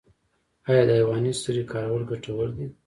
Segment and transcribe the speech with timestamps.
[0.69, 2.67] آیا د حیواني سرې کارول ګټور دي؟